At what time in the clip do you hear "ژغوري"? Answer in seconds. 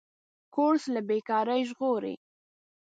1.69-2.15